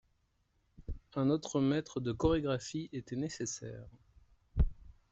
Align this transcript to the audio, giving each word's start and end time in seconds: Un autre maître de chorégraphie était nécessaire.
Un 1.13 1.29
autre 1.29 1.61
maître 1.61 1.99
de 1.99 2.11
chorégraphie 2.11 2.89
était 2.91 3.15
nécessaire. 3.15 3.85